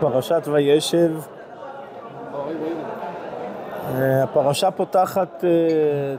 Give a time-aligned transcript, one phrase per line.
[0.00, 1.12] פרשת וישב.
[3.94, 5.50] אה, הפרשה פותחת אה,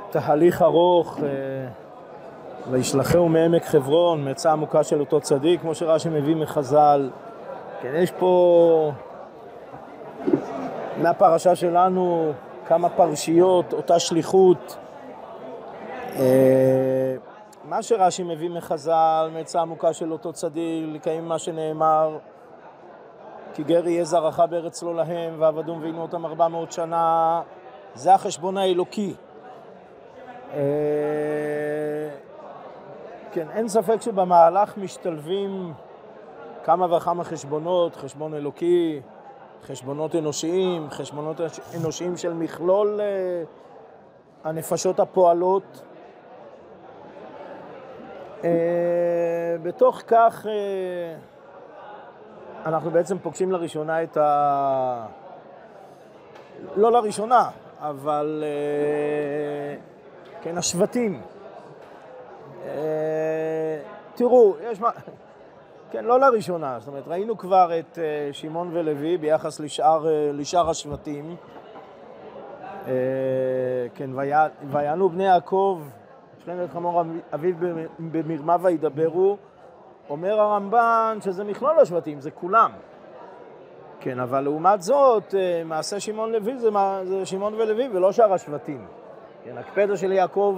[0.09, 1.27] תהליך ארוך, אה,
[2.71, 7.09] וישלחהו מעמק חברון, מעצה עמוקה של אותו צדיק, כמו שרש"י מביא מחז"ל.
[7.81, 8.91] כן, יש פה
[10.98, 12.31] מהפרשה שלנו
[12.67, 14.77] כמה פרשיות, אותה שליחות.
[17.63, 22.17] מה שרש"י מביא מחז"ל, מעצה עמוקה של אותו צדיק, לקיים מה שנאמר,
[23.53, 27.41] כי גר יהיה זרעך בארץ לא להם, ועבדום ועינו אותם ארבע מאות שנה,
[27.95, 29.13] זה החשבון האלוקי.
[30.53, 30.59] אה,
[33.31, 35.73] כן, אין ספק שבמהלך משתלבים
[36.63, 39.02] כמה וכמה חשבונות, חשבון אלוקי,
[39.63, 41.41] חשבונות אנושיים, חשבונות
[41.81, 43.44] אנושיים של מכלול אה,
[44.44, 45.83] הנפשות הפועלות.
[48.44, 48.49] אה,
[49.63, 50.45] בתוך כך
[52.66, 55.06] אנחנו בעצם פוגשים לראשונה את ה...
[56.75, 59.75] לא לראשונה, אבל אה,
[60.42, 61.22] כן, השבטים.
[62.66, 63.80] אה,
[64.16, 64.89] תראו, יש מה...
[65.91, 71.36] כן, לא לראשונה, זאת אומרת, ראינו כבר את אה, שמעון ולוי ביחס לשאר, לשאר השבטים.
[73.95, 74.09] כן,
[74.72, 75.81] ויענו בני יעקב,
[76.45, 77.03] שלם את חמור
[77.34, 77.56] אביו
[78.00, 79.38] במרמה וידברו.
[80.09, 82.72] אומר הרמב"ן שזה מכלול השבטים, זה כולם.
[84.00, 86.70] כן, אבל לעומת זאת, אה, מעשה שמעון לוי זה,
[87.04, 88.86] זה שמעון ולוי ולא שאר השבטים.
[89.44, 90.58] כן, הקפדה של יעקב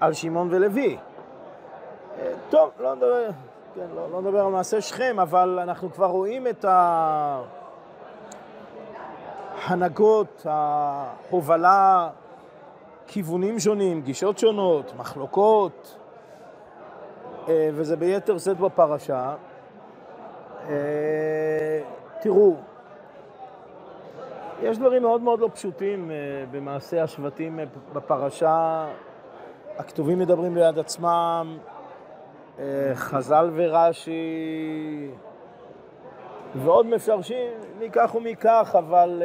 [0.00, 0.98] על שמעון ולוי.
[2.18, 3.28] אה, טוב, לא נדבר,
[3.74, 6.64] כן, לא, לא נדבר על מעשה שכם, אבל אנחנו כבר רואים את
[9.64, 12.08] ההנהגות, ההובלה,
[13.06, 15.98] כיוונים שונים, גישות שונות, מחלוקות.
[17.48, 19.34] אה, וזה ביתר שאת בפרשה.
[20.68, 21.80] אה,
[22.20, 22.54] תראו,
[24.62, 26.16] יש דברים מאוד מאוד לא פשוטים אה,
[26.50, 27.60] במעשה השבטים
[27.92, 28.86] בפרשה.
[29.78, 31.58] הכתובים מדברים ביד עצמם,
[32.94, 35.10] חז"ל ורש"י
[36.54, 39.22] ועוד מפרשים מכך ומכך, אבל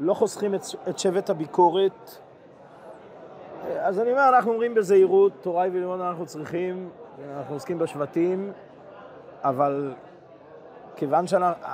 [0.00, 0.54] לא חוסכים
[0.88, 2.18] את שבט הביקורת.
[3.90, 6.90] אז אני אומר, אנחנו אומרים בזהירות, תורה היא אנחנו צריכים,
[7.36, 8.52] אנחנו עוסקים בשבטים,
[9.42, 9.92] אבל
[10.96, 11.64] כיוון שאנחנו...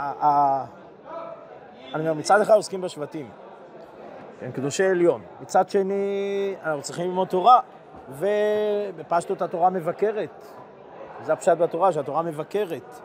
[1.95, 3.29] אני אומר, מצד אחד עוסקים בשבטים,
[4.41, 5.23] כן, קדושי עליון.
[5.41, 7.61] מצד שני, אנחנו צריכים ללמוד תורה,
[8.11, 10.47] ובפשטות התורה מבקרת.
[11.23, 13.01] זה הפשט בתורה, שהתורה מבקרת.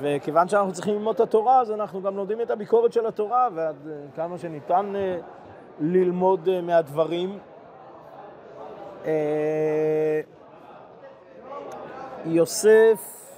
[0.00, 3.88] וכיוון שאנחנו צריכים ללמוד את התורה, אז אנחנו גם לומדים את הביקורת של התורה, ועד
[4.16, 5.18] כמה שניתן אה,
[5.80, 7.38] ללמוד אה, מהדברים.
[9.06, 10.20] אה,
[12.24, 13.28] יוסף,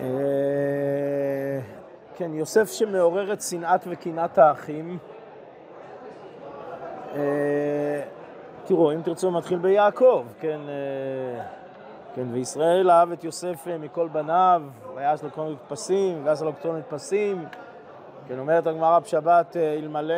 [0.00, 0.08] אה,
[2.14, 4.98] כן, יוסף שמעורר את שנאת וקנאת האחים.
[7.14, 8.02] אה,
[8.64, 10.60] תראו, אם תרצו, מתחיל ביעקב, כן,
[12.14, 14.62] כן, וישראל אהב את יוסף מכל בניו,
[14.94, 17.44] ויעש לו כל נתפסים, ויעש לו כל נתפסים.
[18.28, 20.14] כן, אומרת הגמרא בשבת, אלמלא...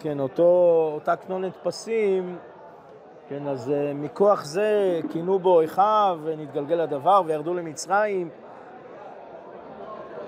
[0.00, 2.38] כן, אותו, אותה קנונת פסים,
[3.28, 8.28] כן, אז uh, מכוח זה כינו בו אחיו ונתגלגל הדבר וירדו למצרים.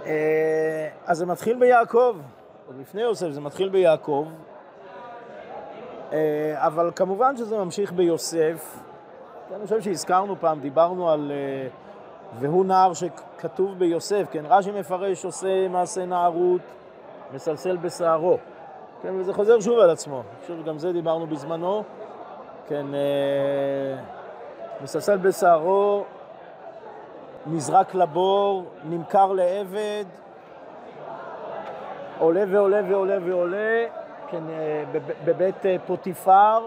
[0.03, 0.07] Uh,
[1.07, 2.17] אז זה מתחיל ביעקב,
[2.67, 4.27] עוד לפני יוסף זה מתחיל ביעקב,
[6.11, 6.15] uh,
[6.55, 8.83] אבל כמובן שזה ממשיך ביוסף.
[9.49, 11.33] כן, אני חושב שהזכרנו פעם, דיברנו על
[12.39, 16.61] והוא נער שכתוב ביוסף, כן, רש"י מפרש עושה מעשה נערות,
[17.35, 18.39] מסלסל בשערו.
[19.05, 20.23] כן, וזה חוזר שוב על עצמו.
[20.51, 21.83] אני שגם זה דיברנו בזמנו.
[22.69, 24.03] כן, אה,
[24.83, 26.05] מסלסל בשערו,
[27.47, 30.05] נזרק לבור, נמכר לעבד,
[32.19, 33.85] עולה ועולה ועולה ועולה,
[34.31, 34.85] כן, אה,
[35.25, 36.67] בבית אה, פוטיפר,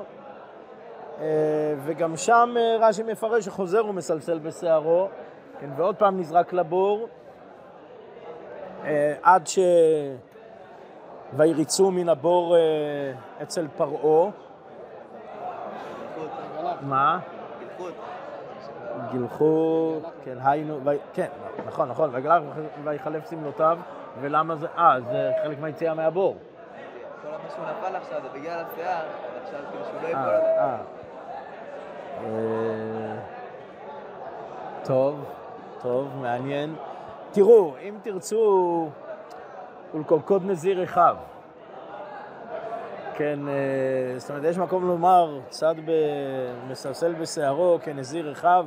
[1.85, 5.07] וגם שם רש"י מפרש שחוזר ומסלסל בשערו,
[5.59, 7.07] כן, ועוד פעם נזרק לבור,
[9.23, 9.59] עד ש...
[11.33, 12.61] ויריצו מן הבור אה,
[13.41, 14.29] אצל פרעה.
[16.81, 17.19] מה?
[19.11, 20.79] גילחו, כן, היינו,
[21.13, 21.27] כן,
[21.67, 22.41] נכון, נכון, וגלח
[22.83, 23.77] ויחלף סמלותיו,
[24.21, 26.35] ולמה זה, אה, זה חלק מהיציאה מהבור.
[27.21, 29.05] כל מה שהוא נפל עכשיו זה בגלל השיער,
[29.43, 30.77] עכשיו כאילו שהוא לא אה,
[32.23, 33.15] אה.
[34.83, 35.25] טוב,
[35.81, 36.75] טוב, מעניין.
[37.31, 38.89] תראו, אם תרצו...
[39.93, 41.15] ולקודקוד נזיר אחיו.
[43.13, 43.53] כן, אה,
[44.19, 45.75] זאת אומרת, יש מקום לומר, צד
[46.69, 48.65] מסלסל בשערו כנזיר אחיו,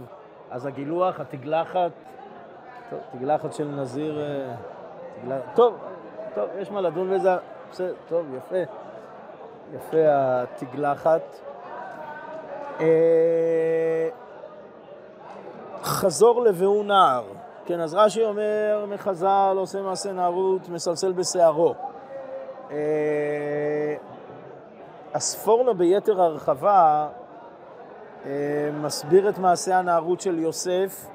[0.50, 1.90] אז הגילוח, התגלחת,
[2.90, 4.20] טוב, תגלחת של נזיר...
[4.20, 4.54] אה,
[5.22, 5.42] תגלחת...
[5.54, 5.74] טוב,
[6.34, 7.36] טוב, יש מה לדון בזה.
[7.70, 8.56] בסדר, טוב, יפה.
[9.74, 11.40] יפה התגלחת.
[12.80, 14.08] אה,
[15.82, 17.24] חזור לבאו נער.
[17.70, 21.74] כן, אז רש"י אומר, מחז"ל עושה מעשה נערות, מסלסל בשערו.
[22.70, 22.76] אה,
[25.14, 27.08] הספורנו ביתר הרחבה
[28.26, 28.30] אה,
[28.82, 31.06] מסביר את מעשה הנערות של יוסף,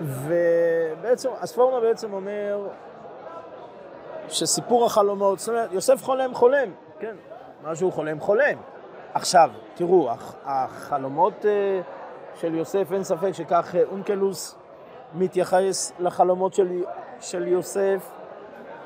[0.00, 2.68] ובעצם, הספורנו בעצם אומר
[4.28, 7.16] שסיפור החלומות, זאת אומרת, יוסף חולם חולם, כן,
[7.62, 8.58] מה שהוא חולם חולם.
[9.14, 10.10] עכשיו, תראו,
[10.44, 11.80] החלומות אה,
[12.34, 14.59] של יוסף, אין ספק שכך אונקלוס
[15.14, 16.82] מתייחס לחלומות של,
[17.20, 18.12] של יוסף.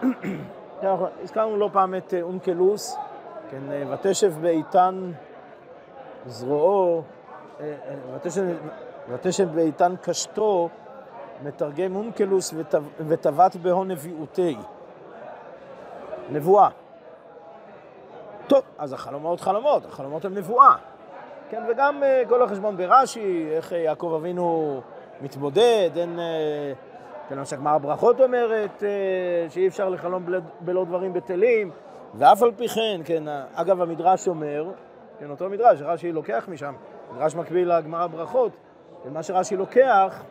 [1.22, 2.96] הזכרנו לא פעם את אונקלוס,
[3.50, 5.12] כן, ותשב באיתן
[6.26, 7.02] זרועו,
[7.60, 8.34] אה, אה,
[9.08, 10.68] ותשב באיתן קשתו,
[11.42, 12.54] מתרגם אונקלוס
[13.08, 14.56] וטבעת בהון נביאותי.
[16.30, 16.68] נבואה.
[18.46, 20.76] טוב, אז החלומות חלומות, החלומות הם נבואה.
[21.50, 24.80] כן, וגם אה, כל החשבון ברש"י, איך יעקב אבינו
[25.24, 26.18] מתמודד, אין...
[27.28, 28.82] כן, מה שהגמרא ברכות אומרת,
[29.48, 30.26] שאי אפשר לחלום
[30.60, 31.70] בלא דברים בטלים.
[32.14, 33.22] ואף על פי כן, כן,
[33.54, 34.70] אגב המדרש אומר,
[35.18, 36.74] כן, אותו מדרש, רש"י לוקח משם,
[37.14, 38.52] מדרש מקביל לגמרא ברכות,
[39.04, 40.22] כן, מה שרש"י לוקח,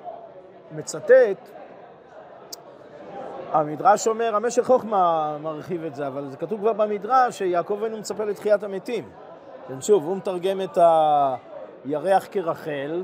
[0.75, 1.49] מצטט,
[3.51, 8.23] המדרש אומר, המשך חוכמה מרחיב את זה, אבל זה כתוב כבר במדרש שיעקב אבינו מצפה
[8.23, 9.09] לתחיית המתים.
[9.67, 10.77] כן, שוב, הוא מתרגם את
[11.85, 13.03] הירח כרחל,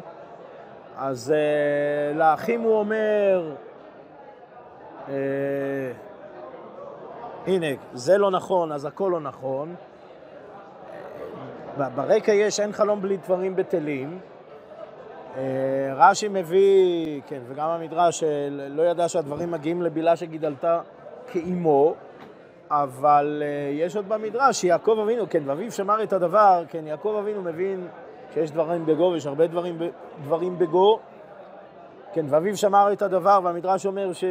[1.02, 3.56] אז uh, לאחים הוא אומר,
[5.08, 5.10] uh,
[7.48, 9.76] הנה, זה לא נכון, אז הכל לא נכון.
[11.78, 14.20] ברקע יש אין חלום בלי דברים בטלים.
[15.38, 20.82] אה, רש"י מביא, כן, וגם המדרש, אה, לא ידע שהדברים מגיעים לבילה שגידלתה
[21.32, 21.96] כאימו,
[22.70, 27.42] אבל אה, יש עוד במדרש שיעקב אבינו, כן, ואביו שמר את הדבר, כן, יעקב אבינו
[27.42, 27.88] מבין
[28.34, 29.80] שיש דברים בגו ויש הרבה דברים,
[30.24, 31.00] דברים בגו,
[32.14, 34.24] כן, ואביו שמר את הדבר, והמדרש אומר ש...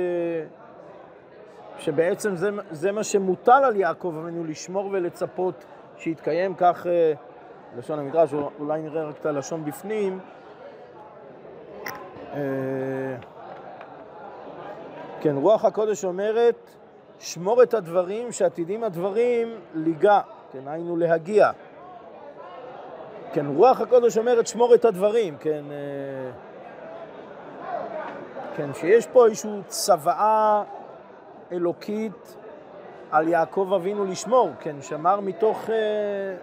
[1.78, 5.64] שבעצם זה, זה מה שמוטל על יעקב אבינו לשמור ולצפות
[5.96, 7.12] שיתקיים כך, אה,
[7.78, 10.18] לשון המדרש, אולי נראה רק את הלשון בפנים.
[12.34, 12.40] אה,
[15.20, 16.70] כן, רוח הקודש אומרת,
[17.18, 20.20] שמור את הדברים שעתידים הדברים ליגע,
[20.52, 21.50] כן, היינו להגיע.
[23.32, 26.30] כן, רוח הקודש אומרת, שמור את הדברים, כן, אה,
[28.56, 30.62] כן, שיש פה איזושהי צוואה
[31.52, 32.36] אלוקית
[33.10, 36.34] על יעקב אבינו לשמור, כן, שמר מתוך, אה,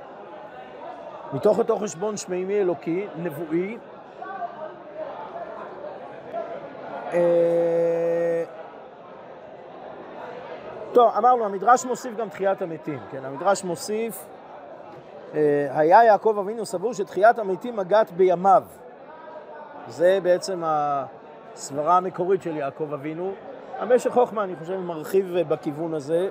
[1.33, 3.77] מתוך אותו חשבון שמימי אלוקי, נבואי.
[7.13, 8.43] אה,
[10.93, 14.25] טוב, אמרנו, המדרש מוסיף גם תחיית המתים, כן, המדרש מוסיף,
[15.69, 18.63] היה יעקב אבינו סבור שתחיית המתים מגעת בימיו.
[19.87, 23.31] זה בעצם הסברה המקורית של יעקב אבינו.
[23.79, 26.21] המשך חוכמה, אני חושב, מרחיב בכיוון הזה.
[26.21, 26.29] לא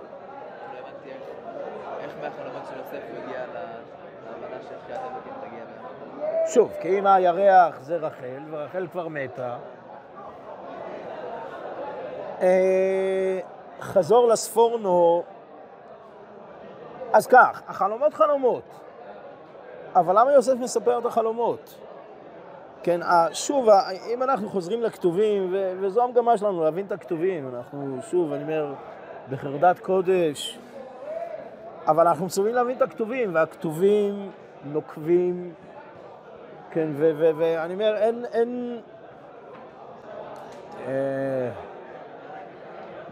[6.46, 9.56] שוב, כי אם הירח זה רחל, ורחל כבר מתה.
[12.40, 13.40] אה,
[13.80, 15.22] חזור לספורנו,
[17.12, 18.83] אז כך, החלומות חלומות,
[19.94, 21.78] אבל למה יוסף מספר את החלומות?
[22.82, 23.00] כן,
[23.32, 23.68] שוב,
[24.14, 28.74] אם אנחנו חוזרים לכתובים, וזו המגמה שלנו, להבין את הכתובים, אנחנו, שוב, אני אומר,
[29.30, 30.58] בחרדת קודש,
[31.86, 34.30] אבל אנחנו מצווים להבין את הכתובים, והכתובים
[34.64, 35.52] נוקבים,
[36.70, 38.80] כן, ואני אומר, אין, אין,
[40.86, 41.50] אה,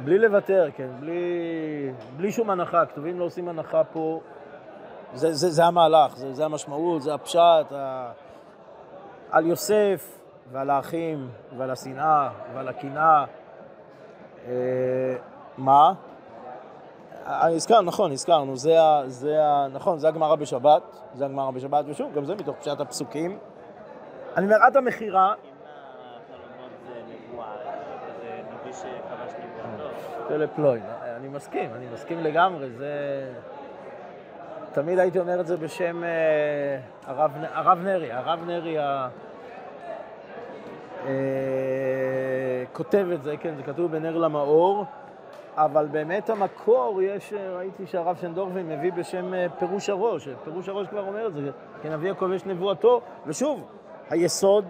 [0.05, 4.21] בלי לוותר, כן, בלי, בלי שום הנחה, כתובים לא עושים הנחה פה,
[5.15, 8.13] זה, זה, זה המהלך, זה, זה המשמעות, זה הפשט, ה...
[9.31, 10.19] על יוסף
[10.53, 13.25] ועל האחים ועל השנאה ועל הקנאה.
[14.47, 14.53] אה,
[15.59, 15.93] מה?
[17.27, 18.77] אה, הזכרנו, נכון, הזכרנו, זה,
[19.07, 19.37] זה,
[19.73, 20.83] נכון, זה הגמרא בשבת,
[21.15, 23.39] זה הגמרא בשבת, ושוב, גם זה מתוך פשט הפסוקים.
[24.37, 25.35] אני אומר, עד המכירה...
[30.29, 30.81] זה לפלוי,
[31.17, 33.33] אני מסכים, אני מסכים לגמרי, זה...
[34.73, 39.09] תמיד הייתי אומר את זה בשם אה, הרב, הרב נרי, הרב נרי ה...
[41.07, 41.13] אה,
[42.73, 44.85] כותב את זה, כן, זה כתוב בנר למאור,
[45.57, 51.07] אבל באמת המקור, יש, ראיתי שהרב שנדורפין מביא בשם אה, פירוש הראש, פירוש הראש כבר
[51.07, 51.51] אומר את זה,
[51.83, 53.67] כן, אבי הכובש נבואתו, ושוב,
[54.11, 54.65] היסוד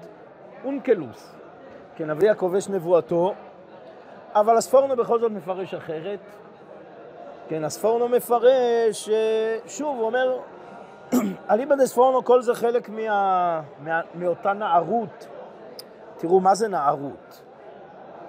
[0.64, 1.34] אונקלוס,
[1.96, 3.34] כן, אבי הכובש נבואתו,
[4.34, 6.18] אבל הספורנו בכל זאת מפרש אחרת.
[7.52, 10.38] כן, הספורנו מפרש, אה, שוב, הוא אומר,
[11.50, 15.28] אליבא דספורנו כל זה חלק מה, מה, מאותה נערות.
[16.16, 17.42] תראו, מה זה נערות?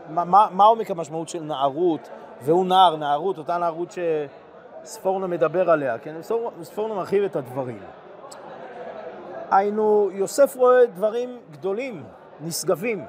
[0.10, 2.10] מה, מה, מה עומק המשמעות של נערות?
[2.42, 3.96] והוא נער, נערות, אותה נערות
[4.84, 6.15] שספורנו מדבר עליה, כן?
[6.62, 7.80] ספורנו מרחיב את הדברים.
[9.51, 12.03] היינו, יוסף רואה דברים גדולים,
[12.42, 13.06] נשגבים.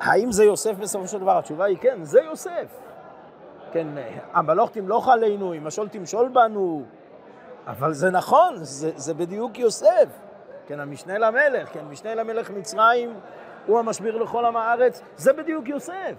[0.00, 1.38] האם זה יוסף בסופו של דבר?
[1.38, 2.89] התשובה היא כן, זה יוסף.
[3.72, 3.86] כן,
[4.32, 6.82] המלוך תמלוך עלינו, אם השול תמשול בנו,
[7.66, 10.06] אבל זה נכון, זה, זה בדיוק יוסף.
[10.66, 13.14] כן, המשנה למלך, כן, משנה למלך מצרים,
[13.66, 16.14] הוא המשביר לכל עם הארץ, זה בדיוק יוסף.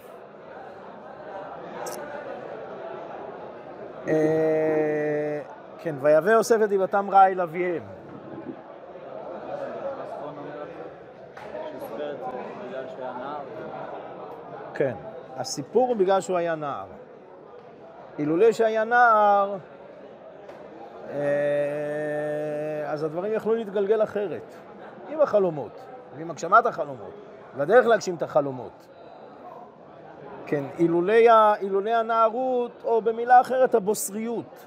[4.07, 5.41] אה,
[5.77, 7.83] כן, ויבא יוסף את דיבתם רעה אל אביהם.
[14.73, 14.95] כן,
[15.35, 17.00] הסיפור הוא בגלל שהוא היה נער.
[18.19, 19.57] אילולא שהיה נער,
[21.09, 21.17] אה,
[22.87, 24.55] אז הדברים יכלו להתגלגל אחרת,
[25.09, 25.81] עם החלומות,
[26.15, 27.13] ועם הגשמת החלומות,
[27.57, 28.87] והדרך להגשים את החלומות.
[30.45, 34.65] כן, אילולי הנערות, או במילה אחרת, הבוסריות.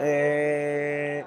[0.00, 1.20] אה,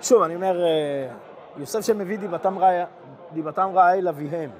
[0.00, 1.08] שוב, אני אומר, אה,
[1.56, 2.84] יוסף שמביא דיבתם רעה,
[3.32, 4.50] דיבתם רעה אל אביהם.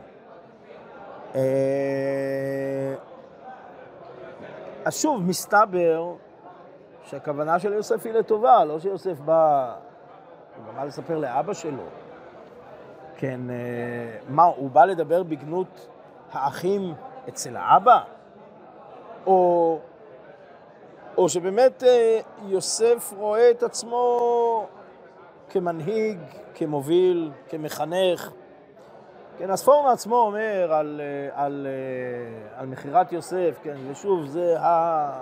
[1.35, 2.95] אה,
[4.85, 6.15] אז שוב, מסתבר
[7.05, 9.75] שהכוונה של יוסף היא לטובה, לא שיוסף בא,
[10.57, 11.83] הוא בא לספר לאבא שלו.
[13.17, 13.41] כן,
[14.29, 15.89] מה, הוא בא לדבר בגנות
[16.33, 16.95] האחים
[17.29, 18.01] אצל האבא?
[19.27, 19.79] או,
[21.17, 24.67] או שבאמת אה, יוסף רואה את עצמו
[25.51, 26.19] כמנהיג,
[26.55, 28.33] כמוביל, כמחנך.
[29.39, 35.13] כן, הספורנו עצמו אומר על, אה, על, אה, על מכירת יוסף, כן, ושוב, זה ה...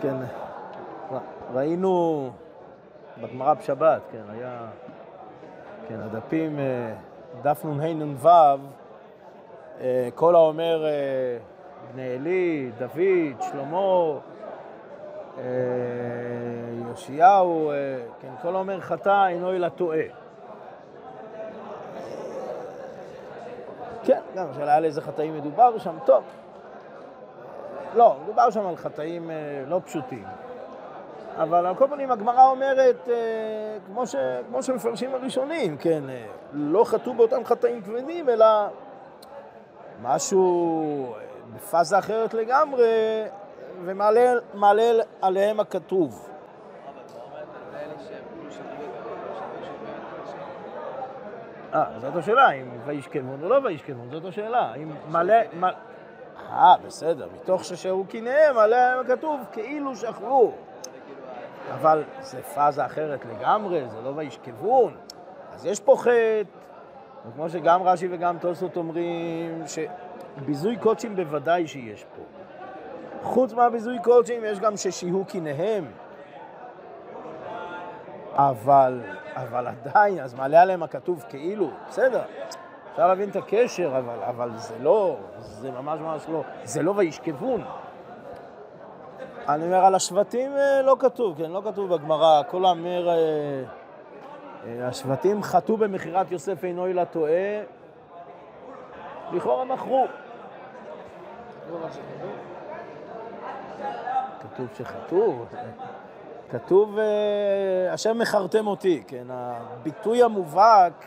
[0.00, 0.16] כן,
[1.54, 2.30] ראינו
[3.22, 4.66] בגמרא בשבת, כן, היה,
[5.88, 6.58] כן, הדפים,
[7.42, 8.28] דף נ"ה נ"ו,
[9.80, 11.38] אה, כל האומר אה,
[11.92, 14.18] בני עלי, דוד, שלמה,
[15.38, 15.44] אה,
[16.90, 17.72] יאשיהו,
[18.20, 20.02] כן, כל האומר חטא אינו אלא טועה.
[24.04, 26.24] כן, גם השאלה על איזה חטאים מדובר שם, טוב.
[27.94, 29.30] לא, מדובר שם על חטאים
[29.66, 30.24] לא פשוטים.
[31.36, 33.08] אבל על כל פנים הגמרא אומרת,
[33.86, 34.14] כמו, ש,
[34.48, 36.04] כמו שמפרשים הראשונים, כן,
[36.52, 38.46] לא חטאו באותם חטאים כבדים, אלא
[40.02, 41.14] משהו
[41.56, 43.24] בפאזה אחרת לגמרי,
[43.84, 44.32] ומעלה
[45.22, 46.28] עליהם הכתוב.
[51.74, 54.74] אה, זאת השאלה, אם וישכבון או לא וישכבון, זאת השאלה.
[54.74, 55.34] אם מלא...
[56.50, 60.52] אה, בסדר, מתוך ששהו קינאיהם, עליהם הכתוב כאילו שכבו.
[61.74, 64.94] אבל זה פאזה אחרת לגמרי, זה לא וישכבון.
[65.54, 66.42] אז יש פה חטא,
[67.28, 72.22] וכמו שגם רש"י וגם תוספות אומרים, שביזוי קודשים בוודאי שיש פה.
[73.22, 75.84] חוץ מהביזוי קודשים יש גם ששיהו קיניהם.
[78.36, 79.00] אבל,
[79.34, 82.22] אבל עדיין, אז מעלה עליהם הכתוב כאילו, בסדר,
[82.90, 87.64] אפשר להבין את הקשר, אבל, אבל זה לא, זה ממש ממש לא, זה לא וישכבון.
[89.48, 93.08] אני אומר, על השבטים אה, לא כתוב, כן, לא כתוב בגמרא, כל האמר...
[93.08, 93.14] אה,
[94.66, 97.62] אה, השבטים חטאו במכירת יוסף אינו אלא טועה,
[99.32, 100.06] לכאורה מכרו.
[104.40, 105.44] כתוב שחטאו,
[106.50, 111.06] כתוב אה, אשר מכרתם אותי, כן, הביטוי המובהק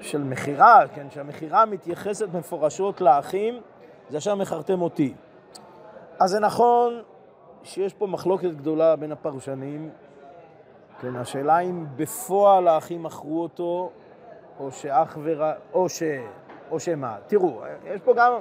[0.00, 3.60] של מכירה, כן, שהמכירה מתייחסת מפורשות לאחים,
[4.10, 5.14] זה אשר מכרתם אותי.
[6.20, 7.02] אז זה נכון
[7.62, 9.90] שיש פה מחלוקת גדולה בין הפרשנים,
[11.00, 13.90] כן, השאלה אם בפועל האחים מכרו אותו,
[14.60, 16.02] או שאח ורע, או ש...
[16.70, 17.16] או שמה.
[17.26, 18.32] תראו, יש פה גם,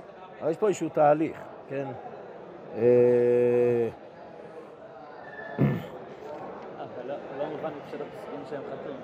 [0.49, 1.37] יש פה איזשהו תהליך,
[1.69, 1.85] כן?
[6.77, 8.07] אבל לא, לא מובן מבחינת
[8.53, 8.95] שהם חתום.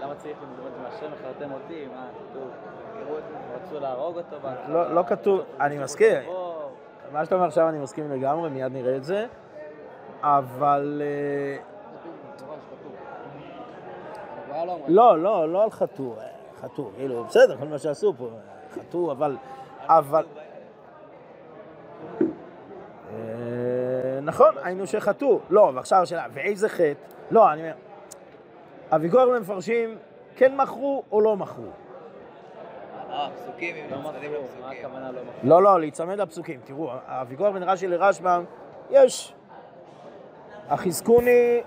[0.00, 1.86] למה צריך לדבר עם השם מכרתם אותי?
[1.86, 2.48] מה, כתוב,
[3.54, 4.36] רצו להרוג אותו?
[4.68, 6.22] לא, לא כתוב, אני מסכים.
[7.12, 9.26] מה שאתה אומר עכשיו אני מסכים לגמרי, מיד נראה את זה.
[10.22, 11.02] אבל...
[14.88, 16.16] לא, לא, לא על חתור,
[16.60, 18.28] חתור, כאילו, בסדר, כל מה שעשו פה,
[18.74, 19.36] חתור, אבל,
[19.86, 20.26] אבל...
[23.10, 25.40] אה, נכון, היינו שחטאו.
[25.50, 27.17] לא, ועכשיו השאלה, ואיזה חטא?
[27.30, 27.74] לא, אני אומר,
[28.92, 29.98] הוויכוח למפרשים,
[30.36, 31.64] כן מכרו או לא מכרו?
[33.10, 34.86] אה, פסוקים, אם לא נצמדים מכרו, מה לפסוקים.
[34.86, 35.48] הכוונה לא מכרו?
[35.48, 36.60] לא, לא, להיצמד לפסוקים.
[36.64, 38.44] תראו, הוויכוח בין רש"י לרשב"ם,
[38.90, 39.34] יש.
[40.68, 41.60] החזקוני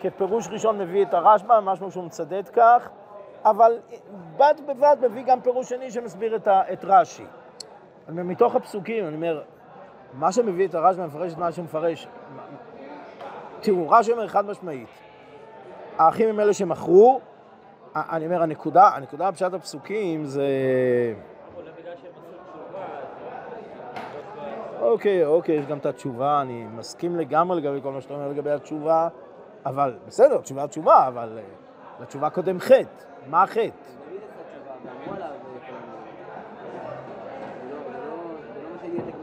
[0.00, 2.88] כפירוש ראשון מביא את הרשב"ם, משהו שהוא מצדד כך,
[3.44, 3.78] אבל
[4.36, 7.22] בד בבד מביא גם פירוש שני שמסביר את, ה- את רש"י.
[7.22, 7.30] אני
[8.08, 9.42] אומר, מתוך הפסוקים, אני אומר,
[10.12, 12.08] מה שמביא את הרשב"ם מפרש את מה שמפרש.
[13.60, 14.88] תראו, רש"י אומר חד משמעית,
[15.98, 17.20] האחים הם אלה שמכרו,
[17.96, 20.46] אני אומר, הנקודה, הנקודה בפשט הפסוקים זה...
[24.80, 28.50] אוקיי, אוקיי, יש גם את התשובה, אני מסכים לגמרי לגבי כל מה שאתה אומר לגבי
[28.50, 29.08] התשובה,
[29.66, 31.42] אבל בסדר, תשובה תשובה, אבל אה,
[32.00, 32.84] לתשובה קודם חטא.
[33.26, 33.60] מה החטא?
[33.60, 33.70] זה
[34.90, 35.36] לא- לא- לא
[38.84, 39.18] מישהו.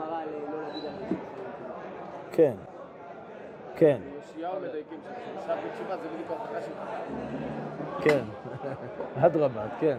[2.32, 2.54] כן,
[3.76, 3.98] כן,
[8.02, 8.24] כן.
[9.26, 9.98] אדרבה, כן.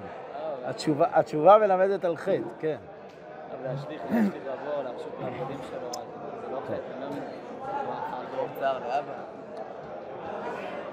[0.65, 2.77] התשובה, התשובה מלמדת על חטא, כן.
[3.51, 5.93] אבל להשליך, להשליך לבוא, להמשיך לעבודים שלו,
[6.47, 7.23] זה לא חטא, אני לא מבין.
[8.61, 9.13] צער לאבא.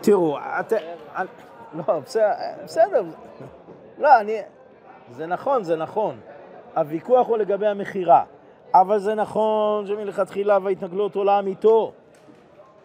[0.02, 0.74] תראו, את...
[1.16, 1.28] אני-
[1.74, 2.32] לא, בסדר,
[2.64, 3.04] בסדר.
[3.98, 4.42] לא, אני...
[5.12, 6.20] זה נכון, זה נכון.
[6.76, 8.24] הוויכוח הוא לגבי המכירה.
[8.74, 11.92] אבל זה נכון שמלכתחילה וההתנגלות עולה אמיתו.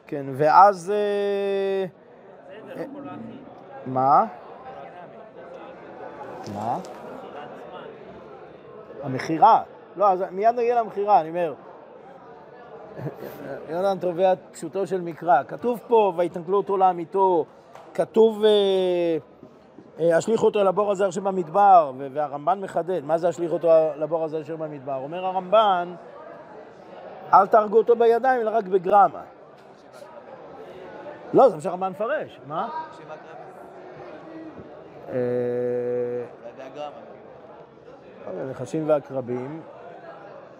[0.06, 0.90] כן, ואז...
[0.90, 1.84] אה,
[2.76, 2.84] אה,
[3.86, 4.24] מה?
[6.54, 6.78] מה?
[9.02, 9.62] המכירה.
[9.96, 11.54] לא, אז מיד נגיע למכירה, אני אומר.
[13.70, 15.42] יונתן תובע פשוטו של מקרא.
[15.48, 17.44] כתוב פה, והתנכלות עולה אמיתו,
[17.94, 18.50] כתוב, אה,
[20.00, 24.40] אה, השליך אותו לבור הזה אשר במדבר, והרמב"ן מחדד, מה זה השליך אותו לבור הזה
[24.40, 24.96] אשר במדבר?
[24.96, 25.94] אומר הרמב"ן,
[27.32, 29.20] אל תהרגו אותו בידיים, אלא רק בגרמה.
[31.34, 32.68] לא, זה מה שהרמב"ן מפרש, מה?
[35.08, 35.14] אה.
[38.26, 39.62] אוקיי, הנחשים והעקרבים.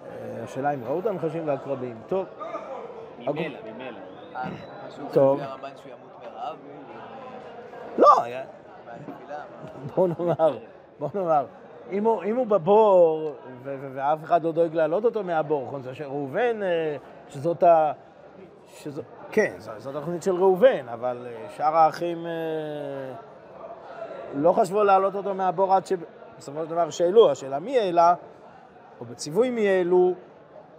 [0.07, 1.97] אה, השאלה אם ראו את הנחשים והעקרבים.
[2.09, 2.27] טוב,
[3.19, 3.99] ממילא, ממילא.
[4.37, 4.43] אה,
[5.13, 5.41] טוב.
[5.41, 6.57] לפי הרמב"ן שהוא ימות מרעב?
[7.99, 8.09] לא?
[9.95, 10.59] בוא נאמר,
[10.99, 11.47] בוא נאמר,
[11.91, 16.05] אם הוא, אם הוא בבור ואף אחד לא דואג להעלות אותו מהבור, נכון, זה של
[16.05, 16.97] ראובן, אה,
[17.29, 17.65] שזאת.
[18.75, 22.33] שזו, כן, זו- זאת התוכנית של ראובן, אבל אה, שאר האחים אה,
[24.35, 28.15] לא חשבו להעלות אותו מהבור עד שבסופו של דבר שהעלו, השאלה מי העלה,
[29.01, 30.15] או בציווי מי העלו,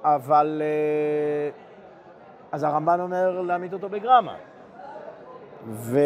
[0.03, 0.61] אבל...
[0.65, 1.49] אה,
[2.51, 4.35] אז הרמב"ן אומר להעמיד אותו בגרמה.
[5.67, 5.99] ו...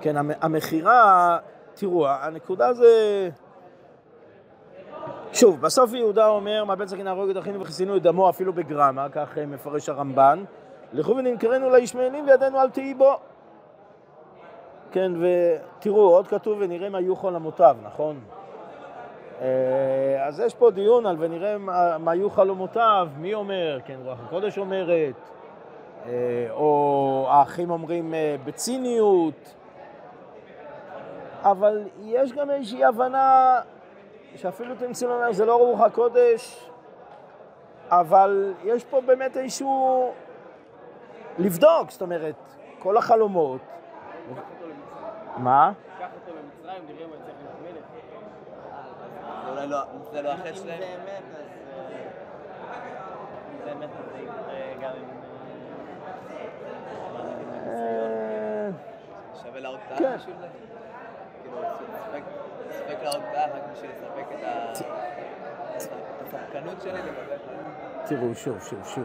[0.00, 1.38] כן, המ- המכירה,
[1.74, 2.86] תראו, הנקודה זה...
[5.36, 9.08] שוב, בסוף יהודה אומר, מה בן סכין הרוג את אחינו וכיסינו את דמו אפילו בגרמה,
[9.08, 10.44] כך אה, מפרש הרמב"ן.
[10.92, 13.14] לכו ונמכרנו לישמעאלים וידינו אל תהי בו.
[14.90, 18.20] כן, ותראו, עוד כתוב ונראה מה יוכל למוטב, נכון?
[19.40, 19.46] אה,
[20.26, 24.58] אז יש פה דיון על ונראה מה- מה יוכל למוטב, מי אומר, כן, רוח הקודש
[24.58, 25.14] אומרת,
[26.06, 26.12] אה,
[26.50, 29.54] או האחים אומרים בציניות,
[31.42, 33.60] אבל יש גם איזושהי הבנה
[34.36, 36.70] שאפילו תמצאו אומר, זה לא רוח הקודש,
[37.88, 40.12] אבל יש פה באמת איזשהו...
[41.38, 42.34] לבדוק, זאת אומרת,
[42.78, 43.60] כל החלומות.
[45.36, 45.72] מה?
[45.98, 47.16] קח אותו למצרים, נראה מה
[47.62, 47.84] מלך.
[49.44, 49.78] זה אולי לא,
[50.12, 50.82] זה לא החטא שלהם?
[50.82, 51.44] אם זה אמת, אז...
[51.72, 52.08] אה,
[53.52, 55.04] אם זה אמת, אז זה יקרה גם אם...
[57.66, 58.70] אה, אה,
[59.42, 60.16] שווה להרוג את כן.
[60.16, 60.46] בשביל זה?
[61.42, 62.96] כאילו, לספק
[66.74, 67.00] את שלי.
[68.06, 69.04] תראו, שוב, שוב, שוב.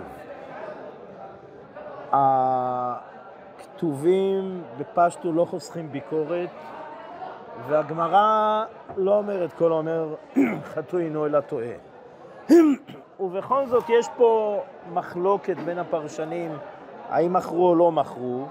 [3.62, 6.50] הכתובים בפשטו לא חוסכים ביקורת,
[7.68, 8.66] והגמרא
[8.98, 10.16] לא אומרת כל האומר
[10.74, 11.74] חטאו אינו אלא טועה.
[13.20, 14.62] ובכל זאת יש פה
[14.94, 16.58] מחלוקת בין הפרשנים,
[17.10, 18.46] האם מכרו או לא מכרו.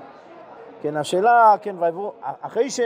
[0.82, 2.80] כן, השאלה, כן, ויעברו, אחרי, ש,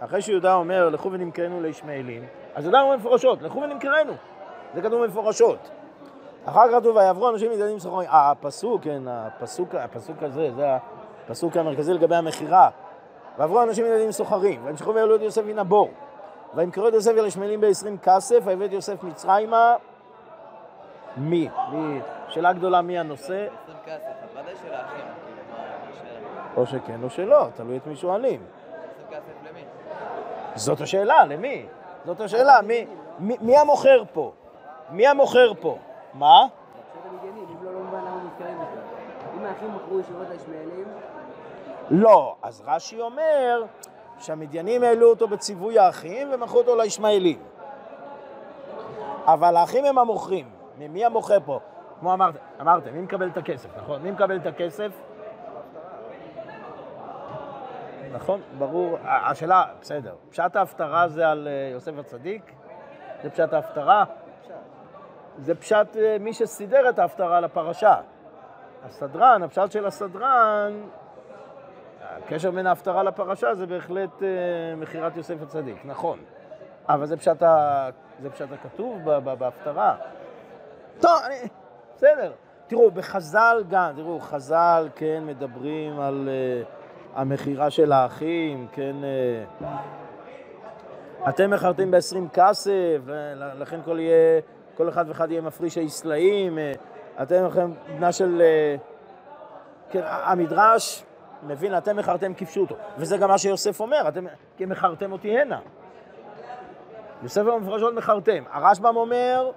[0.00, 4.12] אחרי שיהודה אומר, לכו ונמכרנו לישמעאלים, אז יהודה אומר מפורשות, לכו ונמכרנו.
[4.74, 5.70] זה כתוב מפורשות.
[6.44, 8.08] אחר כך כתוב, ויעברו אנשים מגדלים סחורים.
[8.08, 10.66] אה, הפסוק, כן, הפסוק, הפסוק הזה, זה
[11.24, 12.68] הפסוק המרכזי לגבי המכירה.
[13.38, 15.90] ועברו אנשים מגדלים סוחרים, והמשכו ויעלו את יוסף מן הבור.
[16.54, 19.74] וימכרו את יוסף אל השמנים בעשרים כסף, ויבא את יוסף מצרימה.
[21.16, 21.48] מי?
[21.72, 22.00] מי?
[22.28, 26.56] שאלה גדולה מי הנושא, 20 כסף, אז ודאי של האחים, כאילו?
[26.56, 28.40] או שכן או שלא, תלוי את מי שואלים.
[30.54, 31.66] זאת השאלה, למי?
[32.04, 32.86] זאת השאלה, מי,
[33.18, 34.32] מי, מי המוכר פה?
[34.90, 35.78] מי המוכר פה?
[36.14, 36.46] מה?
[41.90, 43.62] לא, אז רש"י אומר
[44.18, 47.38] שהמדיינים העלו אותו בציווי האחים ומכרו אותו לישמעאלים.
[49.26, 51.60] אבל האחים הם המוכרים, ממי המוכר פה?
[52.00, 54.02] כמו אמרת, אמרתם, מי מקבל את הכסף, נכון?
[54.02, 54.90] מי מקבל את הכסף?
[58.14, 58.98] נכון, ברור.
[59.04, 62.52] השאלה, בסדר, פשט ההפטרה זה על אה, יוסף הצדיק?
[63.22, 64.04] זה פשט ההפטרה?
[65.38, 67.94] זה פשט אה, מי שסידר את ההפטרה לפרשה.
[68.84, 70.82] הסדרן, הפשט של הסדרן,
[72.02, 74.28] הקשר בין ההפטרה לפרשה זה בהחלט אה,
[74.76, 76.18] מכירת יוסף הצדיק, נכון.
[76.88, 77.88] אבל זה פשט, ה...
[78.22, 79.96] זה פשט הכתוב בהפטרה.
[81.00, 81.48] טוב, אני...
[81.96, 82.32] בסדר.
[82.66, 86.73] תראו, בחז"ל גם, תראו, חז"ל, כן, מדברים על uh,
[87.14, 88.96] המכירה של האחים, כן,
[89.60, 89.64] uh,
[91.28, 93.00] אתם מכרתם ב-20 כסף,
[93.58, 94.40] לכן כל, יהיה,
[94.76, 98.42] כל אחד ואחד יהיה מפריש היסלעים, uh, אתם לכם בנה של...
[98.42, 98.94] Uh,
[99.90, 101.04] כן, המדרש
[101.42, 104.24] מבין, אתם מכרתם כפשוטו, וזה גם מה שיוסף אומר, אתם
[104.56, 105.58] כי מכרתם אותי הנה.
[107.22, 108.44] יוסף אומר מפרשות מכרתם.
[108.50, 109.50] הרשב"ם אומר,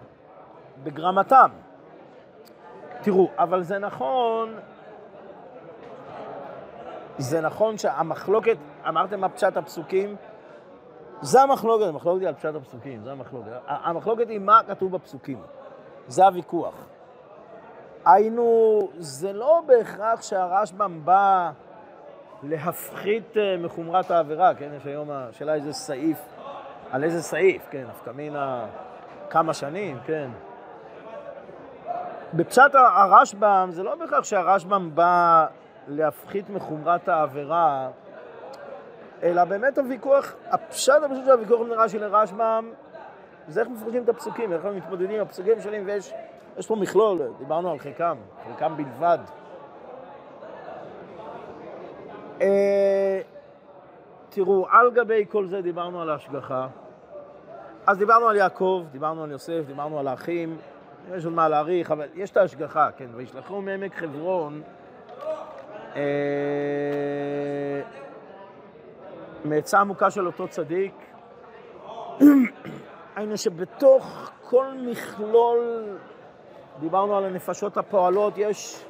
[0.84, 1.50] בגרמתם.
[3.02, 4.56] תראו, אבל זה נכון,
[7.18, 10.16] זה נכון שהמחלוקת, אמרתם מה פשט הפסוקים?
[11.22, 13.52] זה המחלוקת, המחלוקת היא על פשט הפסוקים, זה המחלוקת.
[13.68, 15.42] המחלוקת היא מה כתוב בפסוקים.
[16.08, 16.74] זה הוויכוח.
[18.06, 21.52] היינו, זה לא בהכרח שהרשב"ם בא
[22.44, 24.70] להפחית אה, מחומרת העבירה, כן?
[24.78, 26.18] יש היום השאלה איזה סעיף,
[26.92, 27.84] על איזה סעיף, כן?
[27.90, 28.66] נפקא מינה
[29.30, 30.30] כמה שנים, כן?
[32.34, 35.48] בפשט הרשב"ם, זה לא בהכרח שהרשב"ם בא
[35.88, 37.90] להפחית מחומרת העבירה,
[39.24, 42.72] אלא באמת הוויכוח, הפשט הפשוט של הוויכוח בין רש"י לרשב"ם,
[43.48, 46.14] זה איך מפרשים את הפסוקים, איך הם מתמודדים עם הפסוקים שלהם, ויש
[46.58, 49.18] יש פה מכלול, דיברנו על חלקם, חלקם בלבד.
[52.42, 53.22] אה,
[54.30, 56.68] תראו, על גבי כל זה דיברנו על ההשגחה.
[57.88, 60.58] אז דיברנו על יעקב, דיברנו על יוסף, דיברנו על האחים,
[61.16, 64.62] יש עוד מה להעריך, אבל יש את ההשגחה, כן, וישלחו מעמק חברון
[69.46, 70.94] מעצה עמוקה של אותו צדיק,
[73.16, 75.98] היינו שבתוך כל מכלול,
[76.80, 78.86] דיברנו על הנפשות הפועלות, יש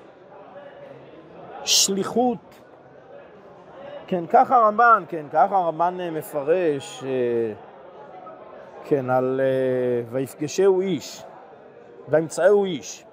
[1.64, 2.62] שליחות.
[4.08, 7.54] כן, ככה הרמב"ן, כן, ככה הרמב"ן אה, מפרש, אה,
[8.84, 11.24] כן, על אה, ויפגשהו איש,
[12.10, 13.06] וימצאהו איש.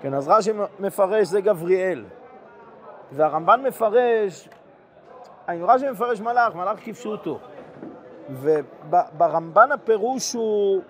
[0.00, 2.04] כן, אז רש"י מפרש זה גבריאל.
[3.12, 4.48] והרמב"ן מפרש,
[5.46, 7.38] היינו רש"י מפרש מלאך, מלאך כפשוטו.
[8.30, 10.82] וברמב"ן הפירוש הוא,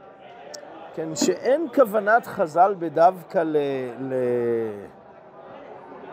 [0.94, 3.42] כן, שאין כוונת חז"ל בדווקא.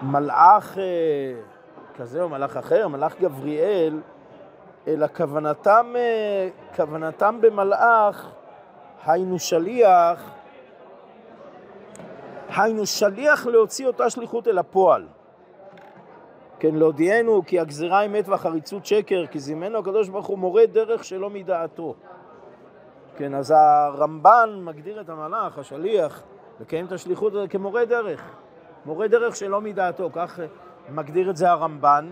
[0.02, 0.84] למלאך אה,
[1.96, 4.02] כזה או מלאך אחר, מלאך גבריאל,
[4.88, 8.32] אלא כוונתם, אה, כוונתם במלאך,
[9.06, 10.32] היינו שליח,
[12.56, 15.08] היינו שליח להוציא אותה שליחות אל הפועל.
[16.60, 21.30] כן, להודיענו כי הגזירה אמת והחריצות שקר, כי זימנו הקדוש ברוך הוא מורה דרך שלא
[21.30, 21.96] מדעתו.
[23.18, 26.24] כן, אז הרמב"ן מגדיר את המלאך, השליח,
[26.60, 28.36] לקיים את השליחות כמורה דרך.
[28.86, 30.40] מורה דרך שלא מדעתו, כך
[30.90, 32.10] מגדיר את זה הרמב"ן.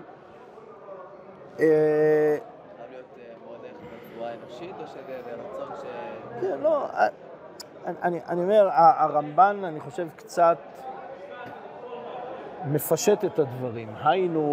[1.59, 2.37] אה, אה.
[6.41, 7.07] כן, לא, אה,
[7.85, 10.57] אני, אומר, הרמב"ן, אני חושב, קצת
[12.71, 13.87] מפשט את הדברים.
[14.03, 14.43] היינו,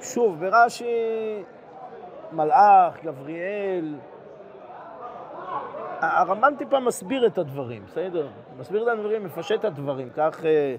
[0.00, 1.42] שוב, ברש"י,
[2.32, 3.94] מלאך, גבריאל,
[6.00, 8.26] הרמב"ן טיפה מסביר את הדברים, בסדר?
[8.58, 10.76] מסביר את הדברים, מפשט את הדברים, כך, אה,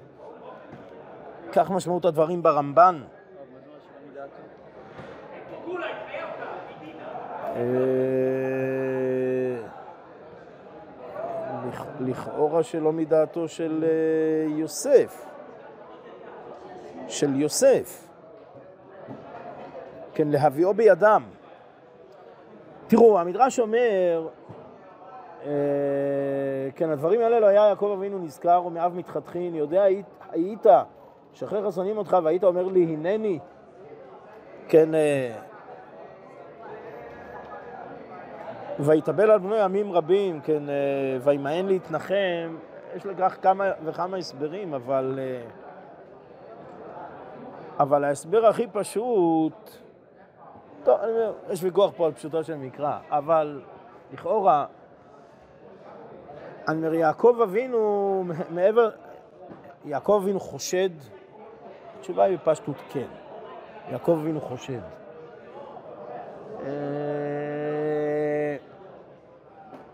[1.51, 3.01] כך משמעות הדברים ברמב"ן.
[7.55, 7.61] אה,
[11.69, 15.25] לכ- לכאורה שלא מדעתו של אה, יוסף,
[17.07, 18.07] של יוסף,
[20.13, 21.23] כן, להביאו בידם.
[22.87, 24.27] תראו, המדרש אומר,
[25.45, 25.51] אה,
[26.75, 30.65] כן, הדברים האלה לא היה יעקב אבינו נזכר ומאב מתחתכין, יודע היית, היית
[31.33, 33.39] שחרר שונאים אותך והיית אומר לי הנני,
[34.67, 35.31] כן, אה,
[38.79, 42.57] ויתאבל על בנו ימים רבים, כן, אה, וימאן להתנחם,
[42.95, 45.41] יש לכך כמה וכמה הסברים, אבל, אה,
[47.79, 49.53] אבל ההסבר הכי פשוט,
[50.83, 53.61] טוב, אני אומר, יש ויכוח פה על פשוטו של מקרא, אבל
[54.13, 54.65] לכאורה,
[56.67, 58.89] אני אומר, יעקב אבינו, מעבר,
[59.85, 60.89] יעקב אבינו חושד
[61.99, 63.07] התשובה היא בפשטות כן.
[63.91, 64.79] יעקב אבינו חושד.
[66.65, 68.57] אה,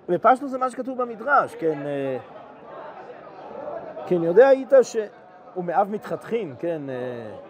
[0.09, 2.17] בפשטות זה מה שכתוב במדרש, כן, אה,
[4.07, 7.41] כן, יודע היית שהוא מאב מתחתכין, כן, אה, ה- ה- כאילו,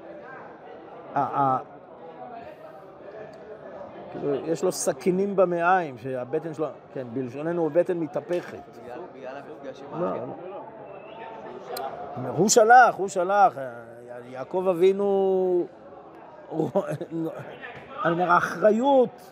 [4.45, 8.59] יש לו סכינים במעיים, שהבטן שלו, כן, בלשוננו בטן מתהפכת.
[8.83, 10.33] בגלל בגלל המפגש עם לא, האחים.
[12.23, 12.29] לא.
[12.37, 13.53] הוא שלח, הוא שלח.
[14.29, 15.67] יעקב אבינו,
[18.05, 19.31] אני אומר, האחריות,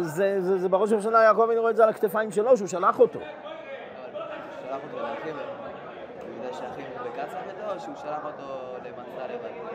[0.00, 3.00] זה, זה, זה בראש ובראשונה יעקב אבינו רואה את זה על הכתפיים שלו, שהוא שלח
[3.00, 3.20] אותו.
[3.20, 9.73] שלח אותו לאחים, הוא יודע שהאחים בקצר או שהוא שלח אותו למסע לבד?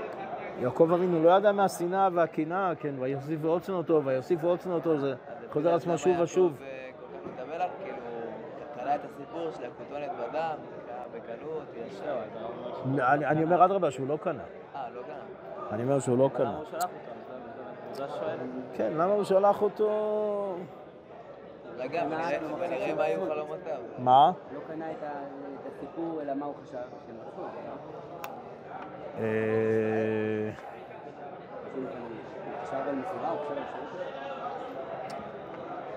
[0.61, 5.13] יעקב אבינו לא ידע מהשנאה והקנאה, כן, ויוסיף ועוד שנאתו, ויוסיף ועוד שנאתו, זה
[5.51, 6.53] חוזר עצמו שוב ושוב.
[7.53, 7.97] עליו, כאילו,
[8.75, 10.55] קרא את הסיפור של הכותונת בדם,
[11.13, 12.17] בקלות, ישר.
[13.03, 14.43] אני, אומר אדרבה, שהוא לא קנה.
[14.75, 15.15] אה, לא קרה.
[15.71, 16.57] אני אומר שהוא לא למה קנה.
[16.57, 16.99] הוא שלח אותו?
[17.93, 18.37] זה המדרש שואל.
[18.73, 20.55] כן, למה הוא שלח אותו?
[22.59, 23.77] ונראה מה היו חלומותיו.
[23.97, 24.31] מה?
[24.53, 24.97] לא קנה את
[25.67, 26.77] הסיפור, אלא מה הוא חשב
[29.17, 30.69] שירות.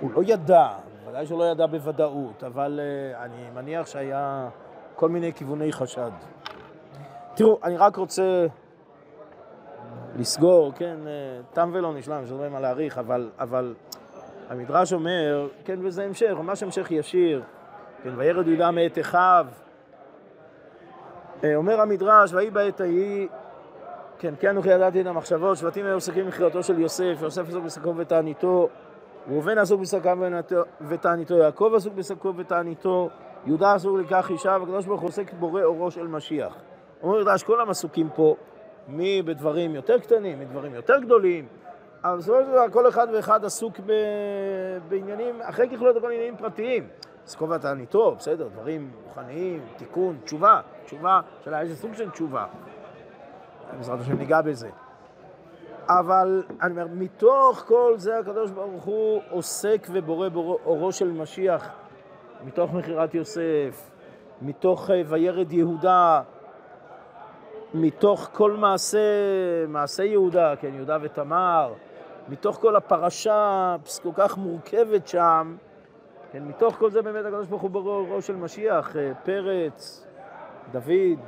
[0.00, 0.68] הוא לא ידע,
[1.08, 4.48] ודאי שהוא לא ידע בוודאות, אבל אה, אני מניח שהיה
[4.94, 6.10] כל מיני כיווני חשד.
[7.34, 8.46] תראו, אני רק רוצה
[10.16, 13.74] לסגור, כן, אה, תם ולא נשלם, שלא יודעים מה להעריך, אבל, אבל
[14.48, 17.42] המדרש אומר, כן, וזה המשך, ממש המשך ישיר,
[18.02, 19.46] כן, וירד יהודה מאת אחיו.
[21.44, 23.28] אה, אומר המדרש, ויהי בעת ההיא,
[24.18, 27.96] כן, כן אנוכי ידעתי את המחשבות, שבטים היו עוסקים במכירתו של יוסף, יוסף עסוק בשקו
[27.96, 28.68] ותעניתו,
[29.30, 30.10] ראובן עסוק בשקו
[30.88, 33.08] ותעניתו, יעקב עסוק בשקו ותעניתו,
[33.46, 36.54] יהודה עסוק לקח אישה, והקדוש ברוך הוא עוסק בורא אורו של משיח.
[37.02, 38.36] אומר מדרש, כולם עסוקים פה,
[38.88, 41.46] מי בדברים יותר קטנים, מדברים יותר גדולים,
[42.04, 43.92] אבל בסופו של דבר כל אחד ואחד עסוק ב...
[44.88, 46.88] בעניינים, אחרי ככלות הכל עניינים פרטיים.
[47.26, 52.46] עסקו ותעניתו, בסדר, דברים רוחניים, תיקון, תשובה, תשובה, שאלה איזה סוג של תשובה.
[53.76, 54.70] בעזרת השם ניגע בזה.
[55.88, 61.68] אבל אני אומר, מתוך כל זה הקדוש ברוך הוא עוסק ובורא בורא אורו של משיח,
[62.44, 63.90] מתוך מכירת יוסף,
[64.42, 66.22] מתוך אה, וירד יהודה,
[67.74, 68.98] מתוך כל מעשה,
[69.68, 71.72] מעשה יהודה, כן, יהודה ותמר,
[72.28, 75.56] מתוך כל הפרשה כל כך מורכבת שם,
[76.32, 80.06] כן, מתוך כל זה באמת הקדוש ברוך הוא בורא אורו של משיח, אה, פרץ,
[80.72, 81.20] דוד,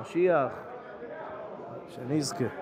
[0.00, 0.52] משיח,
[1.88, 2.61] שנזכה.